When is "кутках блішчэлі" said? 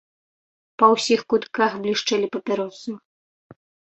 1.33-2.27